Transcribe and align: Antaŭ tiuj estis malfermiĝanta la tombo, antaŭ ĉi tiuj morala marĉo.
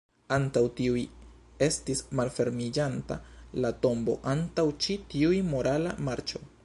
Antaŭ 0.35 0.61
tiuj 0.77 1.01
estis 1.65 2.01
malfermiĝanta 2.19 3.17
la 3.67 3.71
tombo, 3.85 4.17
antaŭ 4.35 4.67
ĉi 4.87 4.99
tiuj 5.13 5.43
morala 5.55 5.95
marĉo. 6.11 6.45